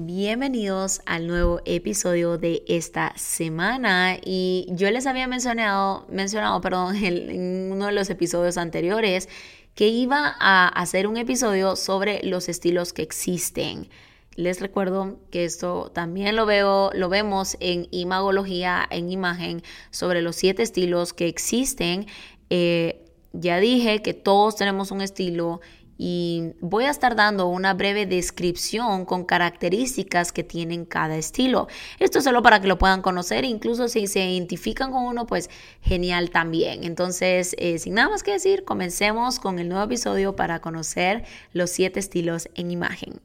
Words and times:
Bienvenidos 0.00 1.00
al 1.06 1.26
nuevo 1.26 1.60
episodio 1.64 2.38
de 2.38 2.62
esta 2.68 3.12
semana 3.16 4.16
y 4.24 4.68
yo 4.70 4.88
les 4.92 5.08
había 5.08 5.26
mencionado, 5.26 6.06
mencionado 6.08 6.60
en 6.94 7.72
uno 7.72 7.86
de 7.86 7.92
los 7.92 8.08
episodios 8.08 8.58
anteriores 8.58 9.28
que 9.74 9.88
iba 9.88 10.36
a 10.38 10.68
hacer 10.68 11.08
un 11.08 11.16
episodio 11.16 11.74
sobre 11.74 12.20
los 12.22 12.48
estilos 12.48 12.92
que 12.92 13.02
existen. 13.02 13.88
Les 14.36 14.60
recuerdo 14.60 15.18
que 15.32 15.44
esto 15.44 15.90
también 15.92 16.36
lo 16.36 16.46
veo, 16.46 16.92
lo 16.94 17.08
vemos 17.08 17.56
en 17.58 17.88
imagología, 17.90 18.86
en 18.88 19.10
imagen, 19.10 19.64
sobre 19.90 20.22
los 20.22 20.36
siete 20.36 20.62
estilos 20.62 21.12
que 21.12 21.26
existen. 21.26 22.06
Eh, 22.50 23.04
ya 23.32 23.58
dije 23.58 24.00
que 24.00 24.14
todos 24.14 24.54
tenemos 24.54 24.92
un 24.92 25.00
estilo 25.00 25.60
y 25.98 26.52
voy 26.60 26.84
a 26.84 26.90
estar 26.90 27.16
dando 27.16 27.48
una 27.48 27.74
breve 27.74 28.06
descripción 28.06 29.04
con 29.04 29.24
características 29.24 30.30
que 30.30 30.44
tienen 30.44 30.84
cada 30.84 31.16
estilo. 31.16 31.66
Esto 31.98 32.18
es 32.18 32.24
solo 32.24 32.40
para 32.40 32.60
que 32.60 32.68
lo 32.68 32.78
puedan 32.78 33.02
conocer, 33.02 33.44
incluso 33.44 33.88
si 33.88 34.06
se 34.06 34.24
identifican 34.24 34.92
con 34.92 35.04
uno, 35.04 35.26
pues 35.26 35.50
genial 35.82 36.30
también. 36.30 36.84
Entonces, 36.84 37.56
eh, 37.58 37.78
sin 37.78 37.94
nada 37.94 38.08
más 38.08 38.22
que 38.22 38.30
decir, 38.30 38.64
comencemos 38.64 39.40
con 39.40 39.58
el 39.58 39.68
nuevo 39.68 39.84
episodio 39.84 40.36
para 40.36 40.60
conocer 40.60 41.24
los 41.52 41.70
siete 41.70 41.98
estilos 41.98 42.48
en 42.54 42.70
imagen. 42.70 43.20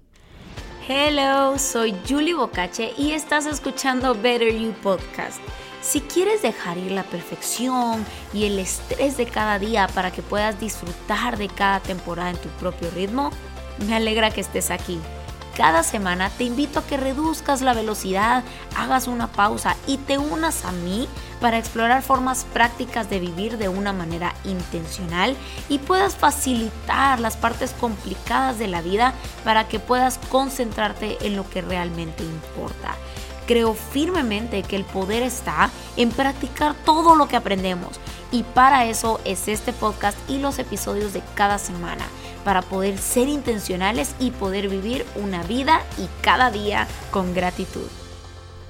Hello, 0.87 1.57
soy 1.59 1.95
Julie 2.09 2.33
Bocache 2.33 2.91
y 2.97 3.11
estás 3.11 3.45
escuchando 3.45 4.15
Better 4.15 4.51
You 4.53 4.73
Podcast 4.81 5.39
si 5.83 5.99
quieres 5.99 6.41
dejar 6.41 6.77
ir 6.77 6.91
la 6.91 7.03
perfección 7.03 8.05
y 8.33 8.45
el 8.45 8.57
estrés 8.57 9.17
de 9.17 9.25
cada 9.25 9.59
día 9.59 9.87
para 9.93 10.11
que 10.11 10.21
puedas 10.21 10.59
disfrutar 10.59 11.37
de 11.37 11.49
cada 11.49 11.81
temporada 11.81 12.29
en 12.31 12.37
tu 12.37 12.47
propio 12.49 12.89
ritmo, 12.91 13.31
me 13.85 13.95
alegra 13.95 14.31
que 14.31 14.41
estés 14.41 14.71
aquí. 14.71 14.99
Cada 15.57 15.83
semana 15.83 16.31
te 16.31 16.45
invito 16.45 16.79
a 16.79 16.87
que 16.87 16.97
reduzcas 16.97 17.61
la 17.61 17.75
velocidad, 17.75 18.43
hagas 18.75 19.07
una 19.07 19.27
pausa 19.27 19.75
y 19.85 19.97
te 19.97 20.17
unas 20.17 20.65
a 20.65 20.71
mí 20.71 21.07
para 21.39 21.59
explorar 21.59 22.01
formas 22.01 22.45
prácticas 22.53 23.07
de 23.09 23.19
vivir 23.19 23.57
de 23.57 23.69
una 23.69 23.93
manera 23.93 24.33
intencional 24.45 25.35
y 25.69 25.77
puedas 25.77 26.15
facilitar 26.15 27.19
las 27.19 27.37
partes 27.37 27.71
complicadas 27.79 28.57
de 28.57 28.67
la 28.67 28.81
vida 28.81 29.13
para 29.43 29.67
que 29.67 29.79
puedas 29.79 30.17
concentrarte 30.29 31.17
en 31.21 31.35
lo 31.35 31.47
que 31.47 31.61
realmente 31.61 32.23
importa. 32.23 32.95
Creo 33.45 33.73
firmemente 33.73 34.63
que 34.63 34.75
el 34.75 34.85
poder 34.85 35.23
está 35.23 35.69
en 35.97 36.11
practicar 36.11 36.75
todo 36.85 37.15
lo 37.15 37.27
que 37.27 37.35
aprendemos 37.35 37.99
y 38.31 38.43
para 38.43 38.85
eso 38.85 39.19
es 39.25 39.47
este 39.47 39.73
podcast 39.73 40.17
y 40.29 40.39
los 40.39 40.57
episodios 40.59 41.13
de 41.13 41.21
cada 41.35 41.59
semana, 41.59 42.05
para 42.43 42.61
poder 42.61 42.97
ser 42.97 43.27
intencionales 43.27 44.15
y 44.19 44.31
poder 44.31 44.69
vivir 44.69 45.05
una 45.15 45.43
vida 45.43 45.81
y 45.97 46.07
cada 46.21 46.49
día 46.49 46.87
con 47.11 47.33
gratitud. 47.33 47.87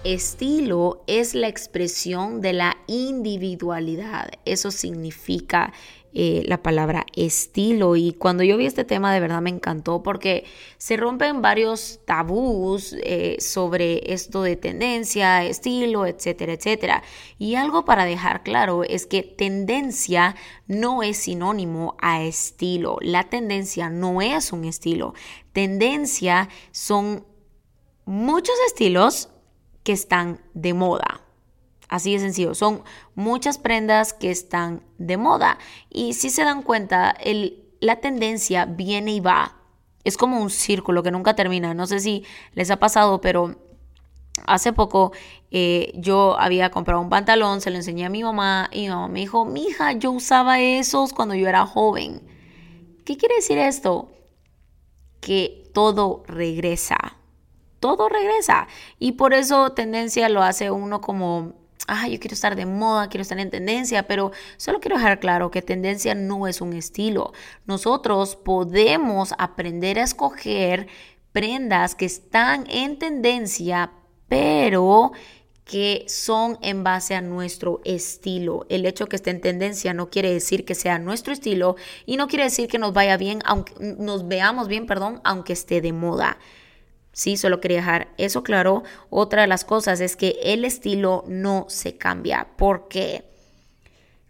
Estilo 0.03 1.01
es 1.07 1.33
la 1.33 1.47
expresión 1.47 2.41
de 2.41 2.51
la 2.51 2.77
individualidad. 2.87 4.31
Eso 4.43 4.69
significa 4.69 5.71
eh, 6.13 6.43
la 6.45 6.61
palabra 6.61 7.05
estilo. 7.15 7.95
Y 7.95 8.11
cuando 8.11 8.43
yo 8.43 8.57
vi 8.57 8.65
este 8.65 8.83
tema 8.83 9.13
de 9.13 9.21
verdad 9.21 9.41
me 9.41 9.49
encantó 9.49 10.03
porque 10.03 10.43
se 10.77 10.97
rompen 10.97 11.41
varios 11.41 12.01
tabús 12.05 12.93
eh, 13.01 13.37
sobre 13.39 14.13
esto 14.13 14.43
de 14.43 14.57
tendencia, 14.57 15.45
estilo, 15.45 16.05
etcétera, 16.05 16.53
etcétera. 16.53 17.03
Y 17.39 17.55
algo 17.55 17.85
para 17.85 18.03
dejar 18.05 18.43
claro 18.43 18.83
es 18.83 19.05
que 19.05 19.23
tendencia 19.23 20.35
no 20.67 21.01
es 21.01 21.15
sinónimo 21.15 21.95
a 21.99 22.23
estilo. 22.23 22.97
La 22.99 23.23
tendencia 23.29 23.89
no 23.89 24.21
es 24.21 24.51
un 24.51 24.65
estilo. 24.65 25.13
Tendencia 25.53 26.49
son 26.71 27.25
muchos 28.05 28.55
estilos 28.67 29.29
que 29.83 29.91
están 29.91 30.39
de 30.53 30.73
moda. 30.73 31.21
Así 31.89 32.13
de 32.13 32.19
sencillo. 32.19 32.55
Son 32.55 32.83
muchas 33.15 33.57
prendas 33.57 34.13
que 34.13 34.31
están 34.31 34.83
de 34.97 35.17
moda. 35.17 35.59
Y 35.89 36.13
si 36.13 36.29
se 36.29 36.43
dan 36.43 36.63
cuenta, 36.63 37.11
el, 37.11 37.63
la 37.81 37.97
tendencia 37.97 38.65
viene 38.65 39.13
y 39.13 39.19
va. 39.19 39.57
Es 40.03 40.17
como 40.17 40.41
un 40.41 40.49
círculo 40.49 41.03
que 41.03 41.11
nunca 41.11 41.35
termina. 41.35 41.73
No 41.73 41.85
sé 41.85 41.99
si 41.99 42.25
les 42.53 42.71
ha 42.71 42.77
pasado, 42.77 43.21
pero 43.21 43.55
hace 44.47 44.73
poco 44.73 45.11
eh, 45.51 45.91
yo 45.95 46.39
había 46.39 46.71
comprado 46.71 47.01
un 47.01 47.09
pantalón, 47.09 47.61
se 47.61 47.69
lo 47.69 47.77
enseñé 47.77 48.05
a 48.05 48.09
mi 48.09 48.23
mamá 48.23 48.69
y 48.71 48.81
mi 48.81 48.89
mamá 48.89 49.07
me 49.07 49.19
dijo, 49.19 49.45
mija, 49.45 49.93
yo 49.93 50.11
usaba 50.11 50.59
esos 50.59 51.13
cuando 51.13 51.35
yo 51.35 51.47
era 51.47 51.65
joven. 51.65 52.21
¿Qué 53.05 53.17
quiere 53.17 53.35
decir 53.35 53.57
esto? 53.57 54.11
Que 55.19 55.69
todo 55.73 56.23
regresa. 56.27 57.17
Todo 57.83 58.07
regresa. 58.07 58.69
Y 58.97 59.11
por 59.11 59.33
eso 59.33 59.73
tendencia 59.73 60.29
lo 60.29 60.41
hace 60.41 60.71
uno 60.71 61.01
como 61.01 61.51
ah, 61.85 62.07
yo 62.07 62.17
quiero 62.17 62.33
estar 62.33 62.55
de 62.55 62.65
moda, 62.65 63.09
quiero 63.09 63.23
estar 63.23 63.37
en 63.39 63.49
tendencia, 63.49 64.07
pero 64.07 64.31
solo 64.55 64.79
quiero 64.79 64.95
dejar 64.95 65.19
claro 65.19 65.51
que 65.51 65.61
tendencia 65.61 66.15
no 66.15 66.47
es 66.47 66.61
un 66.61 66.71
estilo. 66.71 67.33
Nosotros 67.65 68.37
podemos 68.37 69.33
aprender 69.37 69.99
a 69.99 70.03
escoger 70.03 70.87
prendas 71.33 71.93
que 71.93 72.05
están 72.05 72.67
en 72.69 72.97
tendencia, 72.99 73.91
pero 74.29 75.11
que 75.65 76.05
son 76.07 76.59
en 76.61 76.85
base 76.85 77.15
a 77.15 77.21
nuestro 77.21 77.81
estilo. 77.83 78.65
El 78.69 78.85
hecho 78.85 79.07
que 79.07 79.17
esté 79.17 79.31
en 79.31 79.41
tendencia 79.41 79.93
no 79.93 80.09
quiere 80.09 80.31
decir 80.31 80.63
que 80.63 80.73
sea 80.73 80.99
nuestro 80.99 81.33
estilo 81.33 81.75
y 82.05 82.15
no 82.15 82.29
quiere 82.29 82.45
decir 82.45 82.69
que 82.69 82.79
nos 82.79 82.93
vaya 82.93 83.17
bien, 83.17 83.39
aunque 83.43 83.73
nos 83.79 84.25
veamos 84.25 84.69
bien, 84.69 84.85
perdón, 84.85 85.19
aunque 85.25 85.51
esté 85.51 85.81
de 85.81 85.91
moda. 85.91 86.37
Sí, 87.13 87.37
solo 87.37 87.61
quería 87.61 87.77
dejar 87.77 88.07
eso 88.17 88.41
claro. 88.43 88.83
Otra 89.11 89.43
de 89.43 89.47
las 89.47 89.63
cosas 89.63 90.01
es 90.01 90.15
que 90.15 90.39
el 90.43 90.65
estilo 90.65 91.23
no 91.27 91.67
se 91.69 91.95
cambia. 91.95 92.47
porque 92.57 93.23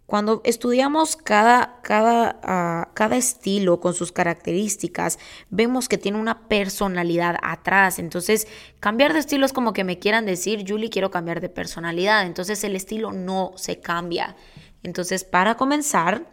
Cuando 0.04 0.42
estudiamos 0.44 1.16
cada, 1.16 1.80
cada, 1.82 2.38
ah, 2.42 2.90
cada 2.92 3.16
estilo 3.16 3.80
con 3.80 3.94
sus 3.94 4.12
características, 4.12 5.18
vemos 5.48 5.88
que 5.88 5.96
tiene 5.96 6.18
una 6.18 6.46
personalidad 6.46 7.36
atrás. 7.42 7.98
Entonces, 7.98 8.46
cambiar 8.80 9.14
de 9.14 9.20
estilo 9.20 9.46
es 9.46 9.54
como 9.54 9.72
que 9.72 9.82
me 9.82 9.98
quieran 9.98 10.26
decir, 10.26 10.66
Julie, 10.68 10.90
quiero 10.90 11.10
cambiar 11.10 11.40
de 11.40 11.48
personalidad. 11.48 12.26
Entonces, 12.26 12.62
el 12.64 12.76
estilo 12.76 13.12
no 13.12 13.52
se 13.56 13.80
cambia. 13.80 14.36
Entonces, 14.82 15.24
para 15.24 15.56
comenzar, 15.56 16.26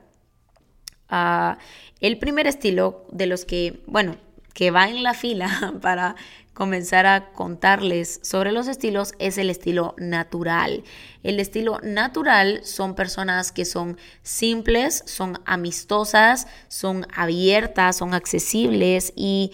ah, 1.07 1.57
el 2.01 2.19
primer 2.19 2.47
estilo 2.47 3.05
de 3.09 3.27
los 3.27 3.45
que, 3.45 3.81
bueno, 3.87 4.17
que 4.53 4.71
va 4.71 4.89
en 4.89 5.03
la 5.03 5.13
fila 5.13 5.73
para 5.81 6.15
comenzar 6.61 7.07
a 7.07 7.31
contarles 7.31 8.19
sobre 8.21 8.51
los 8.51 8.67
estilos 8.67 9.13
es 9.17 9.39
el 9.39 9.49
estilo 9.49 9.95
natural. 9.97 10.83
El 11.23 11.39
estilo 11.39 11.79
natural 11.81 12.61
son 12.63 12.93
personas 12.93 13.51
que 13.51 13.65
son 13.65 13.97
simples, 14.21 15.01
son 15.07 15.39
amistosas, 15.45 16.45
son 16.67 17.07
abiertas, 17.15 17.97
son 17.97 18.13
accesibles 18.13 19.11
y 19.15 19.53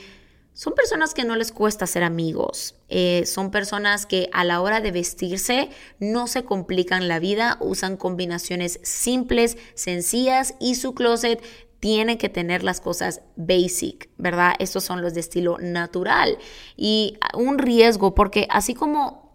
son 0.51 0.73
personas 0.73 1.13
que 1.13 1.23
no 1.23 1.37
les 1.37 1.53
cuesta 1.53 1.87
ser 1.87 2.03
amigos. 2.03 2.75
Eh, 2.89 3.25
son 3.25 3.51
personas 3.51 4.05
que 4.05 4.27
a 4.33 4.43
la 4.43 4.59
hora 4.59 4.81
de 4.81 4.91
vestirse 4.91 5.69
no 5.99 6.27
se 6.27 6.43
complican 6.43 7.07
la 7.07 7.19
vida, 7.19 7.57
usan 7.61 7.95
combinaciones 7.95 8.81
simples, 8.83 9.57
sencillas 9.75 10.55
y 10.59 10.75
su 10.75 10.93
closet 10.93 11.41
tiene 11.79 12.17
que 12.17 12.29
tener 12.29 12.63
las 12.63 12.81
cosas 12.81 13.21
basic, 13.35 14.09
¿verdad? 14.17 14.53
Estos 14.59 14.83
son 14.83 15.01
los 15.01 15.13
de 15.13 15.19
estilo 15.19 15.57
natural. 15.59 16.37
Y 16.75 17.17
un 17.33 17.57
riesgo, 17.57 18.15
porque 18.15 18.47
así 18.49 18.73
como, 18.73 19.33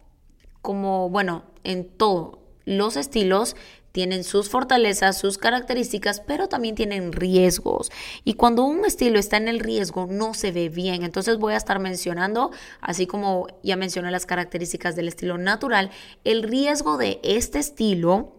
como, 0.60 1.08
bueno, 1.08 1.44
en 1.64 1.88
todo, 1.88 2.40
los 2.64 2.96
estilos 2.96 3.56
tienen 3.92 4.24
sus 4.24 4.48
fortalezas, 4.48 5.18
sus 5.18 5.36
características, 5.38 6.20
pero 6.20 6.48
también 6.48 6.74
tienen 6.74 7.12
riesgos. 7.12 7.92
Y 8.24 8.34
cuando 8.34 8.64
un 8.64 8.84
estilo 8.84 9.18
está 9.18 9.36
en 9.36 9.48
el 9.48 9.60
riesgo, 9.60 10.06
no 10.10 10.32
se 10.34 10.50
ve 10.50 10.70
bien. 10.70 11.02
Entonces 11.02 11.36
voy 11.36 11.52
a 11.52 11.58
estar 11.58 11.78
mencionando, 11.78 12.50
así 12.80 13.06
como 13.06 13.46
ya 13.62 13.76
mencioné 13.76 14.10
las 14.10 14.26
características 14.26 14.96
del 14.96 15.08
estilo 15.08 15.36
natural, 15.36 15.90
el 16.24 16.42
riesgo 16.42 16.96
de 16.96 17.20
este 17.22 17.58
estilo, 17.58 18.34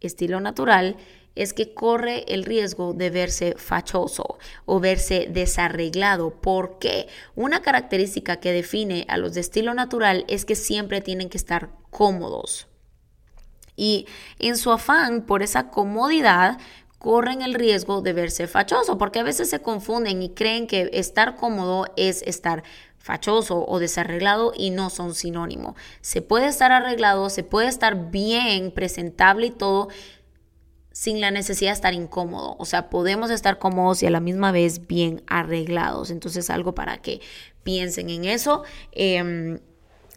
estilo 0.00 0.40
natural, 0.40 0.96
es 1.34 1.52
que 1.52 1.74
corre 1.74 2.24
el 2.32 2.44
riesgo 2.44 2.92
de 2.92 3.10
verse 3.10 3.54
fachoso 3.56 4.38
o 4.64 4.80
verse 4.80 5.28
desarreglado. 5.30 6.40
porque 6.40 7.08
Una 7.34 7.62
característica 7.62 8.36
que 8.36 8.52
define 8.52 9.04
a 9.08 9.16
los 9.16 9.34
de 9.34 9.40
estilo 9.40 9.74
natural 9.74 10.24
es 10.28 10.44
que 10.44 10.54
siempre 10.54 11.00
tienen 11.00 11.28
que 11.28 11.38
estar 11.38 11.70
cómodos. 11.90 12.68
Y 13.76 14.06
en 14.38 14.56
su 14.56 14.70
afán 14.70 15.22
por 15.22 15.42
esa 15.42 15.70
comodidad, 15.70 16.58
corren 16.98 17.42
el 17.42 17.54
riesgo 17.54 18.00
de 18.00 18.12
verse 18.12 18.46
fachoso, 18.46 18.96
porque 18.96 19.18
a 19.18 19.24
veces 19.24 19.50
se 19.50 19.60
confunden 19.60 20.22
y 20.22 20.28
creen 20.28 20.68
que 20.68 20.88
estar 20.92 21.34
cómodo 21.34 21.86
es 21.96 22.22
estar 22.22 22.62
fachoso 22.96 23.66
o 23.66 23.80
desarreglado 23.80 24.52
y 24.56 24.70
no 24.70 24.88
son 24.88 25.16
sinónimo. 25.16 25.74
Se 26.00 26.22
puede 26.22 26.46
estar 26.46 26.70
arreglado, 26.70 27.28
se 27.28 27.42
puede 27.42 27.66
estar 27.66 28.12
bien, 28.12 28.70
presentable 28.70 29.46
y 29.46 29.50
todo, 29.50 29.88
sin 30.92 31.20
la 31.20 31.30
necesidad 31.30 31.70
de 31.70 31.74
estar 31.74 31.94
incómodo. 31.94 32.56
O 32.58 32.64
sea, 32.64 32.90
podemos 32.90 33.30
estar 33.30 33.58
cómodos 33.58 34.02
y 34.02 34.06
a 34.06 34.10
la 34.10 34.20
misma 34.20 34.52
vez 34.52 34.86
bien 34.86 35.22
arreglados. 35.26 36.10
Entonces, 36.10 36.50
algo 36.50 36.74
para 36.74 36.98
que 36.98 37.20
piensen 37.62 38.10
en 38.10 38.24
eso. 38.24 38.62
Em, 38.92 39.58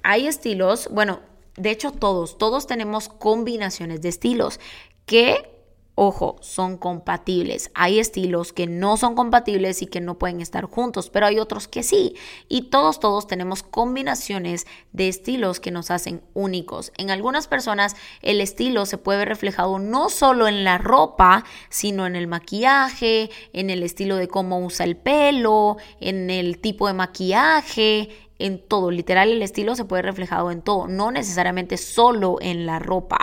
hay 0.03 0.27
estilos, 0.27 0.89
bueno, 0.91 1.21
de 1.57 1.71
hecho 1.71 1.91
todos, 1.91 2.37
todos 2.37 2.67
tenemos 2.67 3.09
combinaciones 3.09 4.01
de 4.01 4.09
estilos 4.09 4.59
que 5.05 5.54
Ojo, 5.97 6.35
son 6.41 6.77
compatibles. 6.77 7.71
Hay 7.73 7.99
estilos 7.99 8.51
que 8.51 8.67
no 8.67 8.97
son 8.97 9.15
compatibles 9.15 9.81
y 9.81 9.87
que 9.87 10.01
no 10.01 10.19
pueden 10.19 10.41
estar 10.41 10.65
juntos, 10.65 11.09
pero 11.09 11.25
hay 11.25 11.39
otros 11.39 11.69
que 11.69 11.83
sí. 11.83 12.15
Y 12.49 12.63
todos, 12.63 12.99
todos 12.99 13.27
tenemos 13.27 13.63
combinaciones 13.63 14.67
de 14.91 15.07
estilos 15.07 15.61
que 15.61 15.71
nos 15.71 15.91
hacen 15.91 16.21
únicos. 16.33 16.91
En 16.97 17.11
algunas 17.11 17.47
personas 17.47 17.95
el 18.21 18.41
estilo 18.41 18.85
se 18.85 18.97
puede 18.97 19.19
ver 19.19 19.29
reflejado 19.29 19.79
no 19.79 20.09
solo 20.09 20.49
en 20.49 20.65
la 20.65 20.77
ropa, 20.77 21.45
sino 21.69 22.05
en 22.05 22.17
el 22.17 22.27
maquillaje, 22.27 23.29
en 23.53 23.69
el 23.69 23.81
estilo 23.81 24.17
de 24.17 24.27
cómo 24.27 24.59
usa 24.59 24.85
el 24.85 24.97
pelo, 24.97 25.77
en 26.01 26.29
el 26.29 26.59
tipo 26.59 26.87
de 26.87 26.93
maquillaje, 26.93 28.09
en 28.37 28.59
todo. 28.59 28.91
Literal, 28.91 29.31
el 29.31 29.41
estilo 29.41 29.75
se 29.75 29.85
puede 29.85 30.01
reflejado 30.01 30.51
en 30.51 30.61
todo, 30.61 30.87
no 30.87 31.11
necesariamente 31.11 31.77
solo 31.77 32.35
en 32.41 32.65
la 32.65 32.79
ropa. 32.79 33.19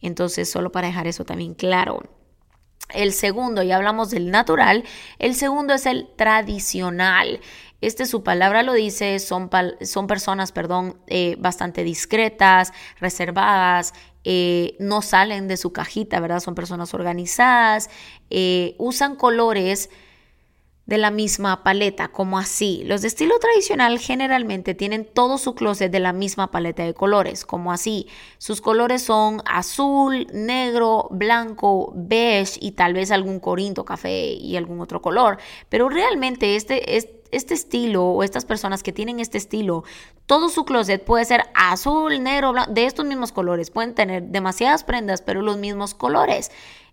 Entonces, 0.00 0.50
solo 0.50 0.72
para 0.72 0.88
dejar 0.88 1.06
eso 1.06 1.24
también 1.24 1.54
claro. 1.54 2.02
El 2.94 3.12
segundo, 3.12 3.62
ya 3.62 3.76
hablamos 3.76 4.10
del 4.10 4.30
natural, 4.30 4.84
el 5.18 5.34
segundo 5.34 5.74
es 5.74 5.86
el 5.86 6.08
tradicional. 6.16 7.40
Este 7.80 8.04
su 8.04 8.22
palabra 8.22 8.62
lo 8.62 8.74
dice, 8.74 9.18
son, 9.20 9.48
son 9.82 10.06
personas, 10.06 10.52
perdón, 10.52 10.98
eh, 11.06 11.36
bastante 11.38 11.82
discretas, 11.82 12.72
reservadas, 12.98 13.94
eh, 14.24 14.76
no 14.78 15.00
salen 15.00 15.48
de 15.48 15.56
su 15.56 15.72
cajita, 15.72 16.20
¿verdad? 16.20 16.40
Son 16.40 16.54
personas 16.54 16.92
organizadas, 16.92 17.88
eh, 18.28 18.74
usan 18.78 19.16
colores 19.16 19.88
de 20.90 20.98
la 20.98 21.12
misma 21.12 21.62
paleta, 21.62 22.08
como 22.08 22.36
así. 22.36 22.82
Los 22.84 23.02
de 23.02 23.08
estilo 23.08 23.38
tradicional 23.38 24.00
generalmente 24.00 24.74
tienen 24.74 25.04
todo 25.04 25.38
su 25.38 25.54
closet 25.54 25.92
de 25.92 26.00
la 26.00 26.12
misma 26.12 26.50
paleta 26.50 26.82
de 26.82 26.94
colores, 26.94 27.46
como 27.46 27.70
así. 27.70 28.08
Sus 28.38 28.60
colores 28.60 29.00
son 29.00 29.40
azul, 29.46 30.26
negro, 30.32 31.06
blanco, 31.12 31.92
beige 31.94 32.58
y 32.60 32.72
tal 32.72 32.94
vez 32.94 33.12
algún 33.12 33.38
corinto, 33.38 33.84
café 33.84 34.32
y 34.32 34.56
algún 34.56 34.80
otro 34.80 35.00
color. 35.00 35.38
Pero 35.68 35.88
realmente 35.88 36.56
este, 36.56 36.96
este 36.96 37.54
estilo 37.54 38.06
o 38.06 38.24
estas 38.24 38.44
personas 38.44 38.82
que 38.82 38.92
tienen 38.92 39.20
este 39.20 39.38
estilo, 39.38 39.84
todo 40.26 40.48
su 40.48 40.64
closet 40.64 41.04
puede 41.04 41.24
ser 41.24 41.44
azul, 41.54 42.20
negro, 42.20 42.50
blanco, 42.50 42.72
de 42.72 42.86
estos 42.86 43.06
mismos 43.06 43.30
colores. 43.30 43.70
Pueden 43.70 43.94
tener 43.94 44.24
demasiadas 44.24 44.82
prendas, 44.82 45.22
pero 45.22 45.40
los 45.40 45.56
mismos 45.56 45.94
colores. 45.94 46.50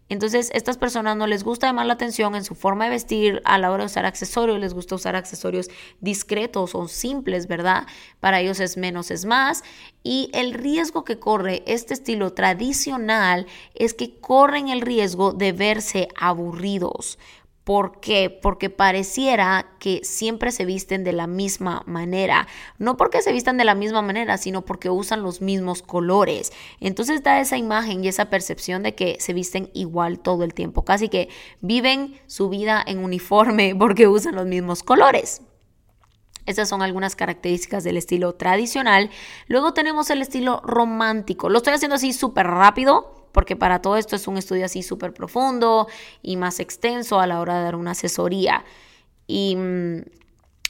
Entonces, 0.09 0.49
estas 0.53 0.77
personas 0.77 1.17
no 1.17 1.27
les 1.27 1.43
gusta 1.43 1.67
llamar 1.67 1.85
la 1.85 1.93
atención 1.93 2.35
en 2.35 2.43
su 2.43 2.55
forma 2.55 2.85
de 2.85 2.91
vestir 2.91 3.41
a 3.43 3.57
la 3.57 3.71
hora 3.71 3.83
de 3.83 3.87
usar 3.87 4.05
accesorios, 4.05 4.59
les 4.59 4.73
gusta 4.73 4.95
usar 4.95 5.15
accesorios 5.15 5.67
discretos 5.99 6.75
o 6.75 6.87
simples, 6.87 7.47
¿verdad? 7.47 7.85
Para 8.19 8.39
ellos 8.39 8.59
es 8.59 8.77
menos 8.77 9.11
es 9.11 9.25
más. 9.25 9.63
Y 10.03 10.29
el 10.33 10.53
riesgo 10.53 11.03
que 11.03 11.19
corre 11.19 11.63
este 11.65 11.93
estilo 11.93 12.31
tradicional 12.33 13.47
es 13.75 13.93
que 13.93 14.19
corren 14.19 14.69
el 14.69 14.81
riesgo 14.81 15.33
de 15.33 15.51
verse 15.51 16.07
aburridos. 16.15 17.19
¿Por 17.67 17.99
qué? 17.99 18.29
Porque 18.29 18.69
pareciera 18.69 19.73
que 19.77 19.99
siempre 20.05 20.53
se 20.53 20.63
visten 20.63 21.03
de 21.03 21.11
la 21.11 21.27
misma 21.27 21.83
manera. 21.85 22.47
No 22.77 22.95
porque 22.95 23.21
se 23.21 23.33
vistan 23.33 23.57
de 23.57 23.65
la 23.65 23.75
misma 23.75 24.01
manera, 24.01 24.37
sino 24.37 24.61
porque 24.61 24.89
usan 24.89 25.21
los 25.21 25.41
mismos 25.41 25.81
colores. 25.81 26.53
Entonces 26.79 27.23
da 27.23 27.41
esa 27.41 27.57
imagen 27.57 28.05
y 28.05 28.07
esa 28.07 28.29
percepción 28.29 28.83
de 28.83 28.95
que 28.95 29.17
se 29.19 29.33
visten 29.33 29.69
igual 29.73 30.19
todo 30.19 30.45
el 30.45 30.53
tiempo. 30.53 30.85
Casi 30.85 31.09
que 31.09 31.27
viven 31.59 32.17
su 32.25 32.47
vida 32.47 32.81
en 32.87 32.99
uniforme 32.99 33.75
porque 33.79 34.07
usan 34.07 34.35
los 34.35 34.45
mismos 34.45 34.81
colores. 34.81 35.41
Estas 36.45 36.69
son 36.69 36.81
algunas 36.81 37.17
características 37.17 37.83
del 37.83 37.97
estilo 37.97 38.33
tradicional. 38.35 39.09
Luego 39.47 39.73
tenemos 39.73 40.09
el 40.09 40.21
estilo 40.21 40.61
romántico. 40.63 41.49
Lo 41.49 41.57
estoy 41.57 41.73
haciendo 41.73 41.95
así 41.95 42.13
súper 42.13 42.47
rápido 42.47 43.16
porque 43.37 43.55
para 43.55 43.83
todo 43.83 43.97
esto 43.97 44.15
es 44.15 44.27
un 44.27 44.39
estudio 44.39 44.65
así 44.65 44.81
súper 44.81 45.13
profundo 45.13 45.87
y 46.23 46.37
más 46.37 46.59
extenso 46.59 47.19
a 47.19 47.27
la 47.27 47.39
hora 47.39 47.59
de 47.59 47.65
dar 47.65 47.75
una 47.75 47.91
asesoría. 47.91 48.65
Y... 49.27 49.55
Mm, 49.55 50.01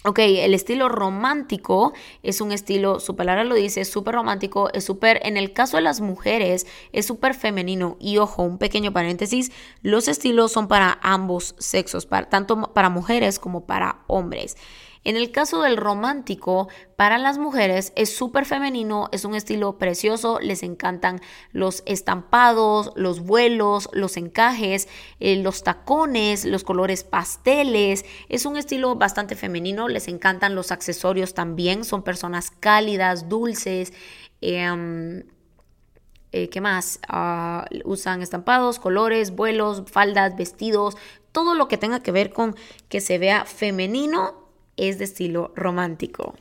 ok, 0.03 0.19
el 0.19 0.53
estilo 0.53 0.89
romántico 0.89 1.93
es 2.23 2.41
un 2.41 2.51
estilo, 2.51 2.99
su 2.99 3.15
palabra 3.15 3.45
lo 3.45 3.55
dice, 3.55 3.85
súper 3.85 4.15
romántico, 4.15 4.69
es 4.73 4.83
súper, 4.83 5.21
en 5.23 5.37
el 5.37 5.53
caso 5.53 5.77
de 5.77 5.83
las 5.83 6.01
mujeres, 6.01 6.67
es 6.91 7.05
súper 7.05 7.35
femenino. 7.35 7.95
Y 8.01 8.17
ojo, 8.17 8.43
un 8.43 8.57
pequeño 8.57 8.91
paréntesis, 8.91 9.53
los 9.81 10.09
estilos 10.09 10.51
son 10.51 10.67
para 10.67 10.99
ambos 11.01 11.55
sexos, 11.59 12.05
para, 12.05 12.27
tanto 12.27 12.73
para 12.73 12.89
mujeres 12.89 13.39
como 13.39 13.65
para 13.65 13.99
hombres. 14.07 14.57
En 15.07 15.15
el 15.15 15.31
caso 15.31 15.61
del 15.61 15.77
romántico, 15.77 16.67
para 16.97 17.17
las 17.17 17.37
mujeres 17.37 17.93
es 17.95 18.13
súper 18.13 18.43
femenino, 18.43 19.07
es 19.13 19.23
un 19.23 19.35
estilo 19.35 19.77
precioso, 19.77 20.37
les 20.41 20.63
encantan 20.63 21.21
los 21.53 21.81
estampados, 21.85 22.91
los 22.97 23.21
vuelos, 23.21 23.87
los 23.93 24.17
encajes, 24.17 24.89
eh, 25.21 25.37
los 25.37 25.63
tacones, 25.63 26.43
los 26.43 26.65
colores 26.65 27.05
pasteles. 27.05 28.03
Es 28.27 28.45
un 28.45 28.57
estilo 28.57 28.95
bastante 28.95 29.37
femenino, 29.37 29.87
les 29.87 30.09
encantan 30.09 30.55
los 30.55 30.73
accesorios 30.73 31.33
también, 31.33 31.85
son 31.85 32.03
personas 32.03 32.51
cálidas, 32.51 33.29
dulces. 33.29 33.93
Em, 34.41 35.23
eh, 36.33 36.49
¿Qué 36.49 36.59
más? 36.59 36.99
Ah, 37.07 37.65
usan 37.85 38.21
estampados, 38.21 38.77
colores, 38.77 39.31
vuelos, 39.31 39.83
faldas, 39.89 40.35
vestidos, 40.35 40.97
todo 41.31 41.55
lo 41.55 41.69
que 41.69 41.77
tenga 41.77 42.01
que 42.01 42.11
ver 42.11 42.33
con 42.33 42.57
que 42.89 42.99
se 42.99 43.17
vea 43.19 43.45
femenino 43.45 44.46
es 44.77 44.99
de 44.99 45.05
estilo 45.05 45.51
romántico. 45.55 46.35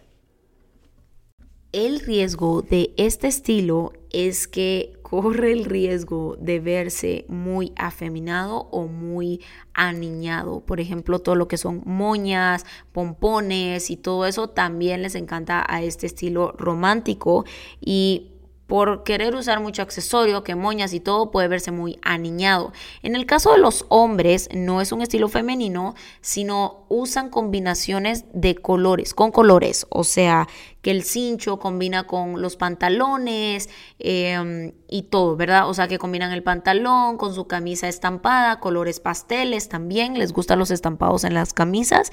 El 1.73 2.01
riesgo 2.01 2.63
de 2.63 2.95
este 2.97 3.27
estilo 3.27 3.93
es 4.11 4.47
que 4.47 4.97
corre 5.03 5.53
el 5.53 5.67
riesgo 5.67 6.37
de 6.41 6.59
verse 6.59 7.27
muy 7.29 7.73
afeminado 7.77 8.69
o 8.71 8.87
muy 8.87 9.43
aniñado. 9.75 10.61
Por 10.61 10.81
ejemplo, 10.81 11.19
todo 11.19 11.35
lo 11.35 11.49
que 11.49 11.59
son 11.59 11.83
moñas, 11.85 12.65
pompones 12.93 13.91
y 13.91 13.97
todo 13.97 14.27
eso 14.27 14.49
también 14.49 15.03
les 15.03 15.15
encanta 15.17 15.65
a 15.69 15.83
este 15.83 16.07
estilo 16.07 16.53
romántico 16.59 17.45
y 17.81 18.36
por 18.67 19.05
querer 19.05 19.35
usar 19.35 19.61
mucho 19.61 19.83
accesorio, 19.83 20.43
que 20.43 20.55
moñas 20.55 20.93
y 20.93 21.01
todo 21.01 21.31
puede 21.31 21.49
verse 21.49 21.71
muy 21.71 21.99
aniñado. 22.03 22.73
En 23.03 23.15
el 23.15 23.27
caso 23.27 23.53
de 23.53 23.59
los 23.59 23.87
hombres 23.89 24.49
no 24.55 24.81
es 24.81 24.93
un 24.93 25.03
estilo 25.03 25.29
femenino, 25.29 25.95
sino 26.21 26.85
usan 26.89 27.31
combinaciones 27.31 28.25
de 28.33 28.57
colores, 28.57 29.15
con 29.15 29.31
colores, 29.31 29.87
o 29.91 30.05
sea, 30.05 30.49
que 30.83 30.91
el 30.91 31.03
cincho 31.03 31.59
combina 31.59 32.05
con 32.05 32.41
los 32.41 32.57
pantalones 32.57 33.69
em, 33.99 34.73
y 34.89 35.03
todo, 35.03 35.37
¿verdad? 35.37 35.69
O 35.69 35.75
sea, 35.75 35.89
que 35.89 35.99
combinan 35.99 36.33
el 36.33 36.43
pantalón 36.43 37.17
con 37.19 37.35
su 37.35 37.47
camisa 37.47 37.89
estampada, 37.89 38.61
colores 38.61 39.01
pasteles 39.01 39.69
también, 39.69 40.19
les 40.19 40.33
gustan 40.33 40.59
los 40.59 40.71
estampados 40.71 41.25
en 41.25 41.35
las 41.35 41.53
camisas 41.53 42.13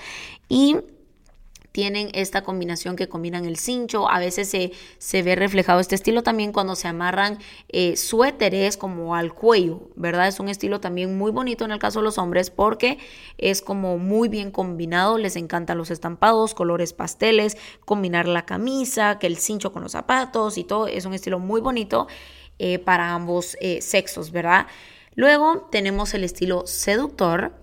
y 0.49 0.77
tienen 1.73 2.09
esta 2.13 2.43
combinación 2.43 2.95
que 2.95 3.09
combinan 3.09 3.45
el 3.45 3.57
cincho, 3.57 4.07
a 4.09 4.19
veces 4.19 4.47
se, 4.47 4.71
se 4.99 5.23
ve 5.23 5.35
reflejado 5.35 5.79
este 5.79 5.95
estilo 5.95 6.21
también 6.21 6.53
cuando 6.53 6.75
se 6.75 6.87
amarran 6.87 7.39
eh, 7.67 7.97
suéteres 7.97 8.77
como 8.77 9.15
al 9.15 9.33
cuello, 9.33 9.89
¿verdad? 9.95 10.27
Es 10.27 10.39
un 10.39 10.49
estilo 10.49 10.79
también 10.79 11.17
muy 11.17 11.31
bonito 11.31 11.65
en 11.65 11.71
el 11.71 11.79
caso 11.79 11.99
de 11.99 12.05
los 12.05 12.19
hombres 12.19 12.51
porque 12.51 12.99
es 13.39 13.63
como 13.63 13.97
muy 13.97 14.29
bien 14.29 14.51
combinado, 14.51 15.17
les 15.17 15.35
encantan 15.35 15.79
los 15.79 15.89
estampados, 15.89 16.53
colores 16.53 16.93
pasteles, 16.93 17.57
combinar 17.85 18.27
la 18.27 18.45
camisa, 18.45 19.17
que 19.17 19.25
el 19.25 19.37
cincho 19.37 19.73
con 19.73 19.81
los 19.81 19.93
zapatos 19.93 20.59
y 20.59 20.63
todo, 20.63 20.85
es 20.85 21.05
un 21.05 21.15
estilo 21.15 21.39
muy 21.39 21.59
bonito 21.59 22.07
eh, 22.59 22.77
para 22.77 23.13
ambos 23.15 23.57
eh, 23.61 23.81
sexos, 23.81 24.31
¿verdad? 24.31 24.67
Luego 25.15 25.67
tenemos 25.71 26.13
el 26.13 26.23
estilo 26.23 26.67
seductor, 26.67 27.62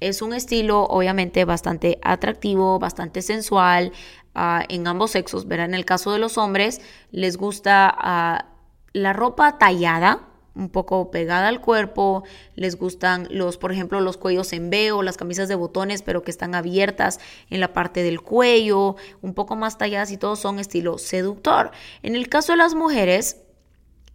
es 0.00 0.22
un 0.22 0.32
estilo 0.32 0.84
obviamente 0.84 1.44
bastante 1.44 1.98
atractivo, 2.02 2.78
bastante 2.78 3.22
sensual 3.22 3.92
ah, 4.34 4.64
en 4.68 4.86
ambos 4.86 5.12
sexos, 5.12 5.46
¿verdad? 5.46 5.66
En 5.66 5.74
el 5.74 5.84
caso 5.84 6.12
de 6.12 6.18
los 6.18 6.38
hombres 6.38 6.80
les 7.12 7.36
gusta 7.36 7.94
ah, 7.96 8.46
la 8.92 9.12
ropa 9.12 9.58
tallada, 9.58 10.26
un 10.54 10.68
poco 10.68 11.10
pegada 11.10 11.48
al 11.48 11.60
cuerpo, 11.60 12.24
les 12.56 12.76
gustan 12.76 13.28
los, 13.30 13.56
por 13.56 13.72
ejemplo, 13.72 14.00
los 14.00 14.16
cuellos 14.16 14.52
en 14.52 14.68
V 14.68 14.92
o 14.92 15.02
las 15.02 15.16
camisas 15.16 15.48
de 15.48 15.54
botones, 15.54 16.02
pero 16.02 16.22
que 16.22 16.30
están 16.30 16.54
abiertas 16.54 17.20
en 17.50 17.60
la 17.60 17.72
parte 17.72 18.02
del 18.02 18.20
cuello, 18.20 18.96
un 19.22 19.34
poco 19.34 19.54
más 19.54 19.78
talladas 19.78 20.10
y 20.10 20.16
todos 20.16 20.40
son 20.40 20.58
estilo 20.58 20.98
seductor. 20.98 21.70
En 22.02 22.16
el 22.16 22.28
caso 22.28 22.52
de 22.52 22.58
las 22.58 22.74
mujeres, 22.74 23.42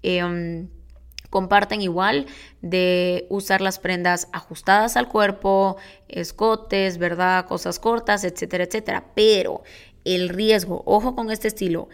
em, 0.03 0.67
comparten 1.35 1.81
igual 1.81 2.27
de 2.61 3.27
usar 3.29 3.59
las 3.59 3.77
prendas 3.77 4.29
ajustadas 4.31 4.95
al 4.95 5.09
cuerpo, 5.09 5.75
escotes, 6.07 6.97
¿verdad? 6.97 7.45
Cosas 7.45 7.77
cortas, 7.77 8.23
etcétera, 8.23 8.63
etcétera. 8.63 9.11
Pero 9.15 9.61
el 10.05 10.29
riesgo, 10.29 10.81
ojo 10.85 11.13
con 11.13 11.31
este 11.31 11.49
estilo, 11.49 11.89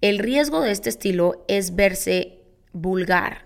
el 0.00 0.18
riesgo 0.18 0.62
de 0.62 0.70
este 0.70 0.88
estilo 0.88 1.44
es 1.46 1.76
verse 1.76 2.40
vulgar. 2.72 3.44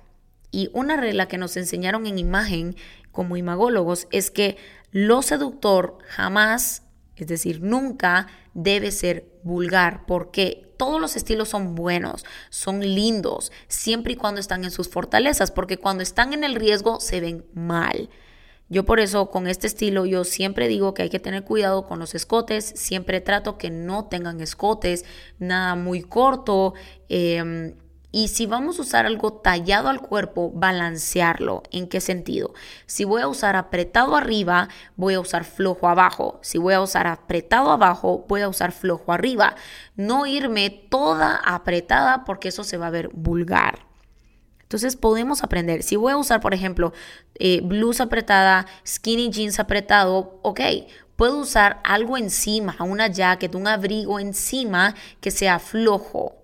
Y 0.53 0.71
una 0.73 0.97
regla 0.97 1.27
que 1.27 1.37
nos 1.37 1.57
enseñaron 1.57 2.07
en 2.07 2.21
imagen 2.21 2.77
como 3.11 3.37
imagólogos 3.37 4.07
es 4.13 4.31
que 4.31 4.57
lo 4.93 5.23
seductor 5.23 5.99
jamás, 6.07 6.85
es 7.19 7.29
decir, 7.29 7.61
nunca 7.63 8.29
debe 8.55 8.91
ser 8.91 9.27
vulgar, 9.43 10.05
porque 10.07 10.73
todos 10.77 11.01
los 11.01 11.17
estilos 11.17 11.49
son 11.49 11.75
buenos, 11.75 12.25
son 12.51 12.81
lindos, 12.81 13.53
siempre 13.67 14.15
y 14.15 14.17
cuando 14.17 14.41
están 14.41 14.65
en 14.65 14.71
sus 14.71 14.89
fortalezas, 14.89 15.51
porque 15.51 15.77
cuando 15.77 16.03
están 16.03 16.33
en 16.33 16.45
el 16.45 16.55
riesgo 16.55 17.01
se 17.01 17.21
ven 17.21 17.45
mal. 17.53 18.09
Yo 18.71 18.85
por 18.85 19.01
eso 19.01 19.31
con 19.31 19.47
este 19.47 19.67
estilo 19.67 20.05
yo 20.05 20.25
siempre 20.25 20.69
digo 20.69 20.93
que 20.93 21.03
hay 21.03 21.09
que 21.09 21.19
tener 21.19 21.43
cuidado 21.43 21.87
con 21.87 21.99
los 21.99 22.15
escotes, 22.15 22.65
siempre 22.77 23.21
trato 23.21 23.57
que 23.57 23.71
no 23.71 24.07
tengan 24.07 24.41
escotes, 24.41 25.05
nada 25.39 25.75
muy 25.75 26.03
corto. 26.03 26.75
Em, 27.09 27.75
y 28.11 28.29
si 28.29 28.47
vamos 28.47 28.79
a 28.79 28.83
usar 28.83 29.05
algo 29.05 29.35
tallado 29.35 29.89
al 29.89 30.01
cuerpo, 30.01 30.51
balancearlo. 30.55 31.63
¿En 31.71 31.89
qué 31.89 32.01
sentido? 32.01 32.55
Si 32.87 33.05
voy 33.05 33.21
a 33.21 33.29
usar 33.29 33.55
apretado 33.55 34.17
arriba, 34.17 34.69
voy 34.97 35.15
a 35.15 35.21
usar 35.21 35.45
flojo 35.45 35.89
abajo. 35.89 36.39
Si 36.43 36.57
voy 36.57 36.73
a 36.75 36.81
usar 36.81 37.07
apretado 37.07 37.71
abajo, 37.71 38.25
voy 38.27 38.41
a 38.41 38.49
usar 38.49 38.73
flojo 38.73 39.13
arriba. 39.13 39.57
No 39.95 40.25
irme 40.25 40.71
toda 40.71 41.37
apretada 41.37 42.25
porque 42.25 42.49
eso 42.49 42.65
se 42.65 42.79
va 42.79 42.87
a 42.87 42.91
ver 42.91 43.11
vulgar. 43.13 43.87
Entonces 44.63 44.97
podemos 44.97 45.43
aprender. 45.43 45.83
Si 45.83 45.97
voy 45.97 46.13
a 46.13 46.17
usar, 46.17 46.41
por 46.41 46.55
ejemplo, 46.55 46.93
eh, 47.35 47.61
blusa 47.63 48.05
apretada, 48.05 48.67
skinny 48.87 49.31
jeans 49.31 49.59
apretado, 49.59 50.41
ok, 50.43 50.61
puedo 51.17 51.39
usar 51.39 51.81
algo 51.85 52.17
encima, 52.17 52.77
una 52.81 53.09
jacket, 53.09 53.55
un 53.55 53.67
abrigo 53.67 54.19
encima 54.19 54.95
que 55.21 55.31
sea 55.31 55.59
flojo. 55.59 56.38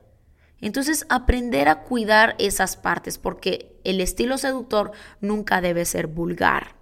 Entonces 0.65 1.05
aprender 1.11 1.69
a 1.69 1.83
cuidar 1.83 2.37
esas 2.39 2.79
partes 2.79 3.19
porque 3.19 3.79
el 3.85 4.01
estilo 4.01 4.39
seductor 4.39 4.93
nunca 5.21 5.61
debe 5.61 5.85
ser 5.85 6.07
vulgar. 6.07 6.75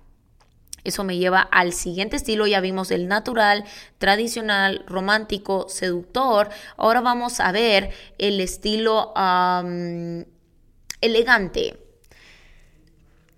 Eso 0.84 1.02
me 1.02 1.18
lleva 1.18 1.40
al 1.40 1.72
siguiente 1.72 2.14
estilo, 2.14 2.46
ya 2.46 2.60
vimos 2.60 2.92
el 2.92 3.08
natural, 3.08 3.64
tradicional, 3.98 4.84
romántico, 4.86 5.68
seductor. 5.68 6.48
Ahora 6.76 7.00
vamos 7.00 7.40
a 7.40 7.50
ver 7.50 7.90
el 8.18 8.40
estilo 8.40 9.12
elegante. 11.00 11.78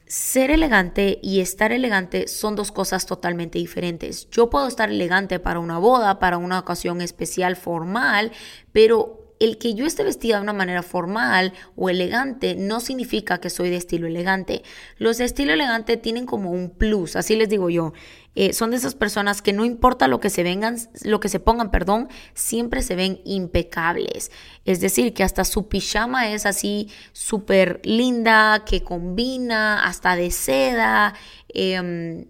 Ser 0.07 0.51
elegante 0.51 1.21
y 1.23 1.41
estar 1.41 1.73
elegante 1.73 2.29
son 2.29 2.55
dos 2.55 2.71
cosas 2.71 3.07
totalmente 3.07 3.59
diferentes. 3.59 4.29
Yo 4.29 4.51
puedo 4.51 4.69
estar 4.69 4.91
elegante 4.91 5.39
para 5.41 5.59
una 5.59 5.79
boda, 5.79 6.19
para 6.19 6.37
una 6.37 6.59
ocasión 6.59 7.01
especial 7.01 7.57
formal, 7.57 8.31
pero 8.73 9.24
el 9.45 9.59
que 9.59 9.75
yo 9.75 9.87
esté 9.87 10.03
vestida 10.05 10.37
de 10.37 10.43
una 10.43 10.53
manera 10.53 10.83
formal 10.83 11.53
o 11.77 11.89
elegante 11.89 12.55
no 12.55 12.81
significa 12.81 13.39
que 13.39 13.51
soy 13.51 13.71
de 13.71 13.77
estilo 13.77 14.07
elegante. 14.07 14.63
Los 14.99 15.19
de 15.19 15.25
estilo 15.25 15.53
elegante 15.53 15.97
tienen 15.97 16.27
como 16.27 16.51
un 16.51 16.71
plus, 16.71 17.17
así 17.17 17.37
les 17.37 17.49
digo 17.49 17.71
yo. 17.71 17.93
Eh, 18.37 18.53
son 18.53 18.73
de 18.73 18.79
esas 18.79 18.95
personas 18.95 19.43
que 19.43 19.53
no 19.53 19.65
importa 19.65 20.09
lo 20.09 20.19
que 20.19 20.31
se 20.31 20.43
vengan, 20.43 20.77
lo 21.05 21.21
que 21.21 21.29
se 21.29 21.39
pongan, 21.39 21.71
perdón, 21.71 22.09
siempre 22.35 22.83
se 22.83 22.97
ven 22.97 23.21
impecables. 23.25 24.33
Es 24.65 24.81
decir, 24.81 25.15
que 25.15 25.23
hasta 25.23 25.45
su 25.45 25.69
pijama 25.69 26.31
es 26.31 26.45
así 26.47 26.91
súper 27.13 27.81
linda, 27.85 28.65
que 28.67 28.83
combina, 28.83 29.85
hasta 29.85 30.17
de 30.17 30.31
seda. 30.33 31.15
Em, 31.49 32.27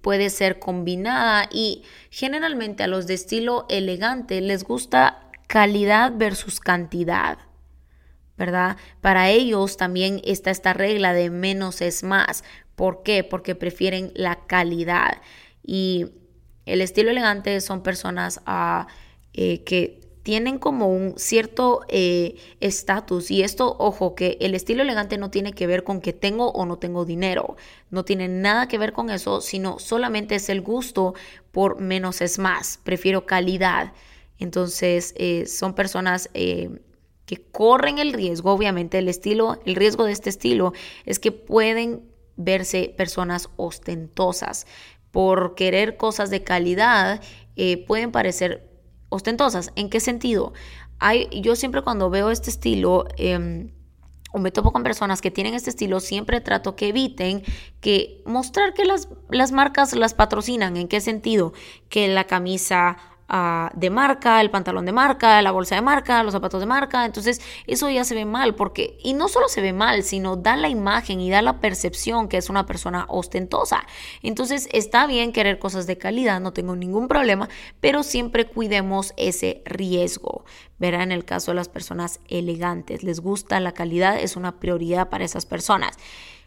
puede 0.00 0.30
ser 0.30 0.58
combinada 0.58 1.48
y 1.52 1.82
generalmente 2.10 2.82
a 2.82 2.86
los 2.86 3.06
de 3.06 3.14
estilo 3.14 3.66
elegante 3.68 4.40
les 4.40 4.64
gusta 4.64 5.29
calidad 5.50 6.12
versus 6.14 6.60
cantidad, 6.60 7.38
¿verdad? 8.38 8.76
Para 9.00 9.30
ellos 9.30 9.76
también 9.76 10.20
está 10.22 10.52
esta 10.52 10.74
regla 10.74 11.12
de 11.12 11.28
menos 11.28 11.80
es 11.80 12.04
más. 12.04 12.44
¿Por 12.76 13.02
qué? 13.02 13.24
Porque 13.24 13.56
prefieren 13.56 14.12
la 14.14 14.46
calidad. 14.46 15.20
Y 15.64 16.06
el 16.66 16.80
estilo 16.80 17.10
elegante 17.10 17.60
son 17.60 17.82
personas 17.82 18.42
ah, 18.46 18.86
eh, 19.34 19.64
que 19.64 19.98
tienen 20.22 20.60
como 20.60 20.86
un 20.86 21.14
cierto 21.18 21.80
eh, 21.88 22.36
estatus. 22.60 23.32
y 23.32 23.42
esto, 23.42 23.74
ojo, 23.76 24.14
que 24.14 24.38
el 24.40 24.54
estilo 24.54 24.82
elegante 24.82 25.18
no 25.18 25.32
tiene 25.32 25.52
que 25.52 25.66
ver 25.66 25.82
con 25.82 26.00
que 26.00 26.12
tengo 26.12 26.52
o 26.52 26.64
no 26.64 26.78
tengo 26.78 27.04
dinero. 27.04 27.56
No 27.90 28.04
tiene 28.04 28.28
nada 28.28 28.68
que 28.68 28.78
ver 28.78 28.92
con 28.92 29.10
eso, 29.10 29.40
sino 29.40 29.80
solamente 29.80 30.36
es 30.36 30.48
el 30.48 30.60
gusto 30.60 31.14
por 31.50 31.80
menos 31.80 32.20
es 32.20 32.38
más. 32.38 32.78
Prefiero 32.84 33.26
calidad. 33.26 33.92
Entonces, 34.40 35.14
eh, 35.16 35.46
son 35.46 35.74
personas 35.74 36.30
eh, 36.34 36.80
que 37.26 37.36
corren 37.36 37.98
el 37.98 38.12
riesgo, 38.12 38.50
obviamente 38.50 38.98
el 38.98 39.08
estilo, 39.08 39.60
el 39.64 39.76
riesgo 39.76 40.04
de 40.04 40.12
este 40.12 40.30
estilo 40.30 40.72
es 41.04 41.20
que 41.20 41.30
pueden 41.30 42.02
verse 42.36 42.92
personas 42.96 43.50
ostentosas. 43.56 44.66
Por 45.12 45.54
querer 45.54 45.96
cosas 45.96 46.30
de 46.30 46.42
calidad, 46.42 47.20
eh, 47.56 47.84
pueden 47.86 48.12
parecer 48.12 48.68
ostentosas. 49.10 49.72
¿En 49.76 49.90
qué 49.90 50.00
sentido? 50.00 50.52
Yo 51.32 51.56
siempre 51.56 51.82
cuando 51.82 52.10
veo 52.10 52.30
este 52.30 52.50
estilo, 52.50 53.06
em, 53.16 53.72
o 54.32 54.38
me 54.38 54.50
topo 54.50 54.72
con 54.72 54.82
personas 54.82 55.20
que 55.20 55.30
tienen 55.30 55.54
este 55.54 55.70
estilo, 55.70 55.98
siempre 56.00 56.40
trato 56.40 56.76
que 56.76 56.88
eviten 56.88 57.42
que 57.80 58.22
mostrar 58.24 58.74
que 58.74 58.84
las, 58.84 59.08
las 59.30 59.50
marcas 59.50 59.94
las 59.94 60.14
patrocinan. 60.14 60.76
¿En 60.76 60.88
qué 60.88 61.00
sentido? 61.00 61.52
Que 61.88 62.08
la 62.08 62.24
camisa 62.24 62.96
Ah, 63.32 63.70
de 63.76 63.90
marca, 63.90 64.40
el 64.40 64.50
pantalón 64.50 64.86
de 64.86 64.90
marca, 64.90 65.40
la 65.40 65.52
bolsa 65.52 65.76
de 65.76 65.82
marca, 65.82 66.24
los 66.24 66.32
zapatos 66.32 66.58
de 66.58 66.66
marca. 66.66 67.04
Entonces 67.04 67.40
eso 67.68 67.88
ya 67.88 68.02
se 68.02 68.16
ve 68.16 68.24
mal 68.24 68.56
porque, 68.56 68.98
y 69.04 69.12
no 69.12 69.28
solo 69.28 69.48
se 69.48 69.60
ve 69.60 69.72
mal, 69.72 70.02
sino 70.02 70.34
da 70.34 70.56
la 70.56 70.68
imagen 70.68 71.20
y 71.20 71.30
da 71.30 71.40
la 71.40 71.60
percepción 71.60 72.26
que 72.26 72.38
es 72.38 72.50
una 72.50 72.66
persona 72.66 73.06
ostentosa. 73.08 73.86
Entonces 74.24 74.68
está 74.72 75.06
bien 75.06 75.30
querer 75.30 75.60
cosas 75.60 75.86
de 75.86 75.96
calidad, 75.96 76.40
no 76.40 76.52
tengo 76.52 76.74
ningún 76.74 77.06
problema, 77.06 77.48
pero 77.78 78.02
siempre 78.02 78.46
cuidemos 78.46 79.14
ese 79.16 79.62
riesgo. 79.64 80.44
Verá 80.80 81.04
en 81.04 81.12
el 81.12 81.24
caso 81.24 81.52
de 81.52 81.54
las 81.54 81.68
personas 81.68 82.18
elegantes, 82.26 83.04
les 83.04 83.20
gusta 83.20 83.60
la 83.60 83.70
calidad, 83.70 84.18
es 84.18 84.34
una 84.34 84.58
prioridad 84.58 85.08
para 85.08 85.24
esas 85.24 85.46
personas. 85.46 85.96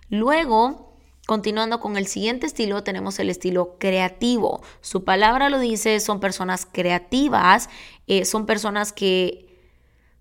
Luego, 0.10 0.93
Continuando 1.26 1.80
con 1.80 1.96
el 1.96 2.08
siguiente 2.08 2.46
estilo, 2.46 2.84
tenemos 2.84 3.18
el 3.18 3.30
estilo 3.30 3.78
creativo. 3.80 4.62
Su 4.82 5.06
palabra 5.06 5.50
lo 5.50 5.60
dice, 5.60 6.02
son 6.02 6.20
personas 6.20 6.68
creativas, 6.70 7.70
eh, 8.08 8.26
son 8.26 8.46
personas 8.46 8.92
que 8.92 9.54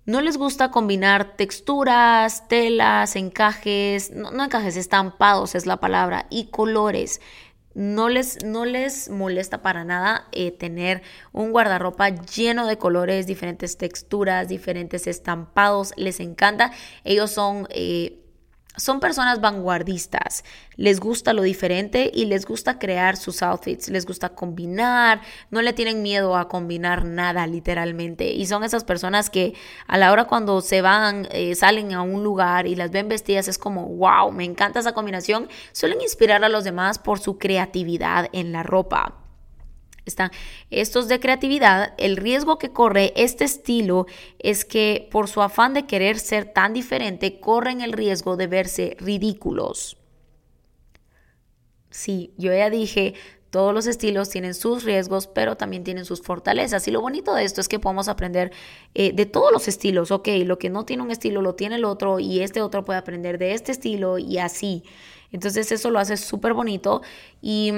no 0.05 0.21
les 0.21 0.37
gusta 0.37 0.71
combinar 0.71 1.37
texturas, 1.37 2.47
telas, 2.47 3.17
encajes, 3.17 4.13
no, 4.13 4.31
encajes, 4.45 4.77
estampados 4.77 5.57
es 5.57 5.67
la 5.67 5.79
palabra, 5.79 6.27
y 6.31 6.47
colores. 6.47 7.21
No 7.75 8.09
les, 8.09 8.45
no 8.45 8.65
les 8.65 9.09
molesta 9.09 9.63
para 9.63 9.85
nada 9.85 10.29
eh, 10.31 10.51
tener 10.53 11.03
un 11.33 11.53
guardarropa 11.53 12.11
lleno 12.11 12.67
de 12.67 12.79
colores, 12.79 13.27
diferentes 13.27 13.77
texturas, 13.77 14.47
diferentes 14.47 15.07
estampados. 15.07 15.95
Les 15.97 16.21
encanta. 16.21 16.71
Ellos 17.03 17.31
son 17.31 17.67
eh, 17.71 18.22
son 18.83 18.99
personas 18.99 19.41
vanguardistas, 19.41 20.43
les 20.75 20.99
gusta 20.99 21.33
lo 21.33 21.43
diferente 21.43 22.11
y 22.13 22.25
les 22.25 22.45
gusta 22.45 22.81
crear 22.81 23.17
sus 23.17 23.41
outfits, 23.41 23.89
les 23.89 24.05
gusta 24.07 24.31
combinar, 24.31 25.21
no 25.51 25.63
le 25.63 25.73
tienen 25.73 26.03
miedo 26.03 26.37
a 26.37 26.49
combinar 26.49 27.05
nada 27.05 27.47
literalmente. 27.47 28.33
Y 28.33 28.47
son 28.47 28.65
esas 28.65 28.83
personas 28.83 29.31
que 29.31 29.55
a 29.87 29.99
la 29.99 30.11
hora 30.11 30.25
cuando 30.25 30.61
se 30.63 30.83
van, 30.83 31.29
eh, 31.31 31.55
salen 31.55 31.93
a 31.93 32.03
un 32.03 32.25
lugar 32.25 32.67
y 32.67 32.75
las 32.75 32.91
ven 32.91 33.09
vestidas 33.09 33.47
es 33.47 33.57
como, 33.57 33.87
wow, 33.87 34.33
me 34.33 34.45
encanta 34.45 34.81
esa 34.81 34.95
combinación. 34.95 35.49
Suelen 35.71 36.01
inspirar 36.01 36.43
a 36.43 36.49
los 36.49 36.65
demás 36.65 36.99
por 36.99 37.21
su 37.21 37.39
creatividad 37.39 38.31
en 38.33 38.51
la 38.51 38.65
ropa 38.65 39.22
están 40.05 40.31
estos 40.71 41.09
de 41.09 41.21
creatividad, 41.21 41.95
el 41.99 42.17
riesgo 42.17 42.59
que 42.59 42.73
corre 42.73 43.13
este 43.17 43.45
estilo 43.45 44.07
es 44.39 44.65
que 44.65 45.09
por 45.11 45.29
su 45.29 45.43
afán 45.43 45.75
de 45.75 45.87
querer 45.87 46.19
ser 46.19 46.53
tan 46.53 46.73
diferente, 46.73 47.41
corren 47.41 47.81
el 47.81 47.93
riesgo 47.93 48.37
de 48.37 48.47
verse 48.47 48.97
ridículos. 49.01 49.97
Sí, 51.91 52.33
yo 52.39 52.53
ya 52.53 52.71
dije, 52.71 53.15
todos 53.53 53.75
los 53.75 53.87
estilos 53.87 54.31
tienen 54.31 54.55
sus 54.55 54.83
riesgos, 54.83 55.27
pero 55.27 55.59
también 55.59 55.85
tienen 55.85 56.07
sus 56.07 56.23
fortalezas. 56.23 56.89
Y 56.89 56.91
lo 56.91 57.03
bonito 57.03 57.35
de 57.35 57.45
esto 57.45 57.61
es 57.61 57.69
que 57.69 57.79
podemos 57.79 58.09
aprender 58.09 58.51
eh, 58.95 59.13
de 59.13 59.27
todos 59.27 59.53
los 59.53 59.69
estilos. 59.69 60.11
Ok, 60.11 60.29
lo 60.47 60.59
que 60.59 60.71
no 60.71 60.87
tiene 60.87 61.03
un 61.03 61.11
estilo 61.11 61.43
lo 61.43 61.55
tiene 61.55 61.75
el 61.77 61.85
otro 61.85 62.19
y 62.19 62.41
este 62.41 62.63
otro 62.63 62.83
puede 62.83 62.99
aprender 62.99 63.37
de 63.37 63.53
este 63.53 63.71
estilo 63.71 64.17
y 64.17 64.39
así. 64.39 64.85
Entonces 65.33 65.71
eso 65.71 65.91
lo 65.91 65.99
hace 65.99 66.17
súper 66.17 66.55
bonito 66.55 67.03
y 67.43 67.73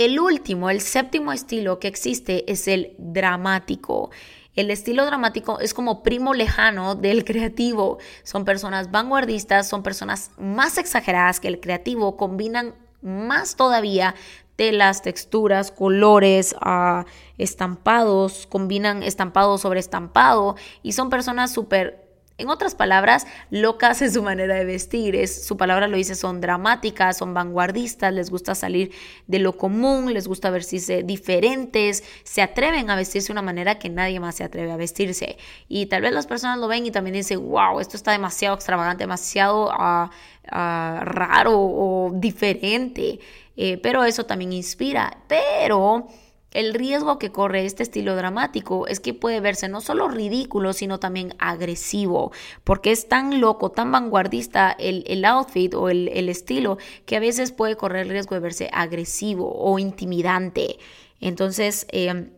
el 0.00 0.18
último, 0.18 0.70
el 0.70 0.80
séptimo 0.80 1.30
estilo 1.30 1.78
que 1.78 1.86
existe 1.86 2.50
es 2.50 2.68
el 2.68 2.94
dramático. 2.96 4.10
El 4.56 4.70
estilo 4.70 5.04
dramático 5.04 5.60
es 5.60 5.74
como 5.74 6.02
primo 6.02 6.32
lejano 6.32 6.94
del 6.94 7.22
creativo. 7.22 7.98
Son 8.22 8.46
personas 8.46 8.90
vanguardistas, 8.90 9.68
son 9.68 9.82
personas 9.82 10.30
más 10.38 10.78
exageradas 10.78 11.38
que 11.38 11.48
el 11.48 11.60
creativo, 11.60 12.16
combinan 12.16 12.74
más 13.02 13.56
todavía 13.56 14.14
telas, 14.56 15.02
texturas, 15.02 15.70
colores, 15.70 16.56
ah, 16.62 17.04
estampados, 17.36 18.46
combinan 18.46 19.02
estampado 19.02 19.58
sobre 19.58 19.80
estampado 19.80 20.56
y 20.82 20.92
son 20.92 21.10
personas 21.10 21.52
súper 21.52 21.99
en 22.40 22.48
otras 22.48 22.74
palabras, 22.74 23.26
locas 23.50 24.02
en 24.02 24.12
su 24.12 24.22
manera 24.22 24.54
de 24.54 24.64
vestir. 24.64 25.14
Es, 25.16 25.44
su 25.44 25.56
palabra 25.56 25.88
lo 25.88 25.96
dice, 25.96 26.14
son 26.14 26.40
dramáticas, 26.40 27.18
son 27.18 27.34
vanguardistas, 27.34 28.12
les 28.12 28.30
gusta 28.30 28.54
salir 28.54 28.92
de 29.26 29.38
lo 29.38 29.56
común, 29.56 30.12
les 30.12 30.26
gusta 30.26 30.50
vestirse 30.50 31.02
diferentes, 31.02 32.04
se 32.24 32.42
atreven 32.42 32.90
a 32.90 32.96
vestirse 32.96 33.28
de 33.28 33.32
una 33.32 33.42
manera 33.42 33.78
que 33.78 33.88
nadie 33.88 34.20
más 34.20 34.36
se 34.36 34.44
atreve 34.44 34.72
a 34.72 34.76
vestirse. 34.76 35.36
Y 35.68 35.86
tal 35.86 36.02
vez 36.02 36.12
las 36.12 36.26
personas 36.26 36.58
lo 36.58 36.68
ven 36.68 36.86
y 36.86 36.90
también 36.90 37.14
dicen, 37.14 37.46
wow, 37.48 37.80
esto 37.80 37.96
está 37.96 38.12
demasiado 38.12 38.54
extravagante, 38.54 39.04
demasiado 39.04 39.70
ah, 39.72 40.10
ah, 40.50 41.00
raro 41.04 41.52
o 41.54 42.12
diferente. 42.14 43.20
Eh, 43.56 43.78
pero 43.82 44.04
eso 44.04 44.24
también 44.24 44.52
inspira. 44.52 45.18
Pero 45.28 46.08
el 46.52 46.74
riesgo 46.74 47.18
que 47.18 47.30
corre 47.30 47.64
este 47.64 47.84
estilo 47.84 48.16
dramático 48.16 48.88
es 48.88 48.98
que 48.98 49.14
puede 49.14 49.40
verse 49.40 49.68
no 49.68 49.80
solo 49.80 50.08
ridículo, 50.08 50.72
sino 50.72 50.98
también 50.98 51.34
agresivo, 51.38 52.32
porque 52.64 52.90
es 52.90 53.08
tan 53.08 53.40
loco, 53.40 53.70
tan 53.70 53.92
vanguardista 53.92 54.72
el, 54.72 55.24
outfit 55.24 55.74
o 55.74 55.88
el, 55.88 56.28
estilo, 56.28 56.78
que 57.06 57.16
a 57.16 57.20
veces 57.20 57.52
puede 57.52 57.76
correr 57.76 58.02
el 58.06 58.10
riesgo 58.10 58.34
de 58.34 58.40
verse 58.40 58.70
agresivo 58.72 59.52
o 59.54 59.78
intimidante. 59.78 60.78
Entonces, 61.20 61.86
em, 61.90 62.30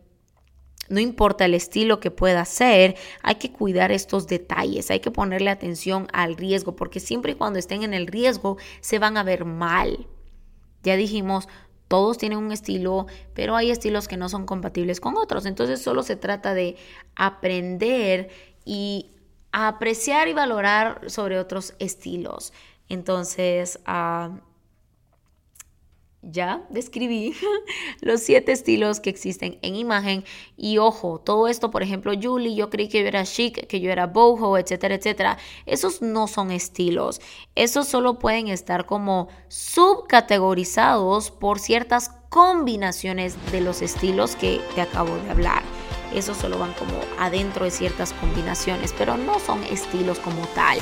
no 0.91 1.01
importa 1.01 1.47
el 1.47 1.55
estilo 1.55 1.99
que 1.99 2.11
pueda 2.11 2.45
ser, 2.45 2.97
hay 3.23 3.37
que 3.37 3.51
cuidar 3.51 3.93
estos 3.93 4.27
detalles, 4.27 4.91
hay 4.91 5.01
que 5.01 5.11
ponerle 5.11 5.49
atención 5.49 6.07
al 6.13 6.37
riesgo, 6.37 6.77
porque 6.77 7.01
siempre 7.01 7.33
y 7.33 7.37
cuando 7.37 7.59
estén 7.59 7.83
en 7.83 7.95
el 7.95 8.07
riesgo 8.07 8.59
se 8.83 8.99
van 8.99 9.17
a 9.17 9.23
ver 9.23 9.47
mal. 9.47 10.07
Ya 10.83 10.97
dijimos, 10.97 11.49
todos 11.93 12.17
tienen 12.17 12.39
un 12.39 12.53
estilo, 12.53 13.05
pero 13.35 13.55
hay 13.55 13.71
estilos 13.71 14.09
que 14.09 14.17
no 14.17 14.31
son 14.31 14.47
compatibles 14.47 14.99
con 14.99 15.19
otros. 15.19 15.45
Entonces 15.45 15.83
solo 15.83 16.03
se 16.03 16.17
trata 16.17 16.55
de 16.55 16.79
aprender 17.17 18.31
y 18.65 19.11
apreciar 19.53 20.27
y 20.29 20.33
valorar 20.33 21.11
sobre 21.11 21.39
otros 21.39 21.75
estilos. 21.81 22.55
Entonces, 22.89 23.79
uh, 23.87 24.39
ya 26.23 26.65
describí 26.71 27.35
los 28.01 28.21
siete 28.23 28.53
estilos 28.53 29.01
que 29.01 29.11
existen 29.11 29.59
en 29.63 29.75
imagen 29.75 30.25
y 30.57 30.79
ojo, 30.79 31.19
todo 31.19 31.49
esto, 31.49 31.71
por 31.71 31.83
ejemplo, 31.83 32.13
Julie, 32.21 32.55
yo 32.55 32.71
creí 32.71 32.89
que 32.89 33.03
yo 33.03 33.09
era 33.09 33.25
chic, 33.25 33.67
que 33.67 33.81
yo 33.81 33.91
era 33.91 34.07
boho, 34.07 34.57
etcétera, 34.57 34.95
etcétera. 34.95 35.39
Esos 35.67 36.01
no 36.03 36.29
son 36.29 36.53
estilos. 36.53 37.21
Esos 37.55 37.89
solo 37.89 38.19
pueden 38.19 38.49
estar 38.49 38.87
como 38.87 39.29
subcategorizados 39.49 41.31
por 41.31 41.59
ciertas 41.59 42.11
combinaciones 42.29 43.37
de 43.51 43.61
los 43.61 43.83
estilos 43.83 44.37
que 44.37 44.61
te 44.75 44.81
acabo 44.81 45.15
de 45.17 45.31
hablar. 45.31 45.63
Esos 46.15 46.37
solo 46.37 46.59
van 46.59 46.73
como 46.75 46.93
adentro 47.19 47.65
de 47.65 47.71
ciertas 47.71 48.13
combinaciones, 48.15 48.95
pero 48.97 49.17
no 49.17 49.41
son 49.41 49.63
estilos 49.65 50.19
como 50.19 50.47
tal. 50.49 50.79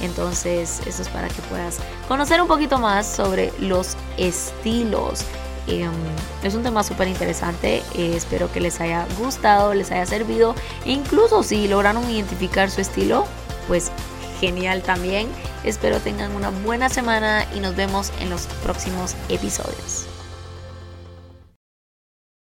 Entonces, 0.00 0.80
eso 0.86 1.02
es 1.02 1.08
para 1.08 1.28
que 1.28 1.42
puedas 1.42 1.78
conocer 2.06 2.40
un 2.40 2.48
poquito 2.48 2.78
más 2.78 3.06
sobre 3.06 3.52
los 3.58 3.96
estilos. 4.18 5.24
Em, 5.66 5.92
es 6.42 6.54
un 6.54 6.62
tema 6.62 6.82
súper 6.82 7.08
interesante, 7.08 7.82
eh, 7.94 8.12
espero 8.16 8.50
que 8.50 8.60
les 8.60 8.80
haya 8.80 9.06
gustado, 9.18 9.74
les 9.74 9.90
haya 9.90 10.06
servido 10.06 10.54
e 10.86 10.92
incluso 10.92 11.42
si 11.42 11.68
lograron 11.68 12.08
identificar 12.10 12.70
su 12.70 12.80
estilo, 12.80 13.26
pues 13.66 13.90
genial 14.40 14.82
también. 14.82 15.28
Espero 15.64 15.98
tengan 15.98 16.34
una 16.34 16.50
buena 16.50 16.88
semana 16.88 17.46
y 17.54 17.60
nos 17.60 17.76
vemos 17.76 18.12
en 18.20 18.30
los 18.30 18.46
próximos 18.62 19.14
episodios. 19.28 20.06